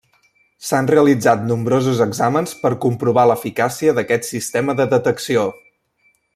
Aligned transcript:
S'han 0.67 0.87
realitzat 0.91 1.43
nombrosos 1.49 2.01
exàmens 2.07 2.55
per 2.63 2.73
comprovar 2.87 3.29
l'eficàcia 3.33 3.95
d'aquest 3.99 4.29
sistema 4.33 4.79
de 4.81 4.91
detecció. 4.97 5.49